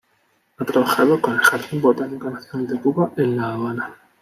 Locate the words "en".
3.17-3.37